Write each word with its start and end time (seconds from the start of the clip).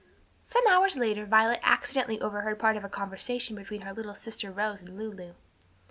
Some 0.41 0.65
hours 0.67 0.97
later 0.97 1.27
Violet 1.27 1.59
accidentally 1.61 2.19
overheard 2.19 2.57
part 2.57 2.75
of 2.75 2.83
a 2.83 2.89
conversation 2.89 3.55
between 3.55 3.81
her 3.81 3.93
little 3.93 4.15
sister 4.15 4.49
Rose 4.49 4.81
and 4.81 4.97
Lulu. 4.97 5.35